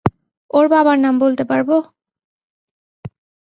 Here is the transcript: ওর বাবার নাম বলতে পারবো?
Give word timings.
ওর 0.51 0.65
বাবার 0.67 0.97
নাম 0.99 1.15
বলতে 1.19 1.43
পারবো? 1.43 1.75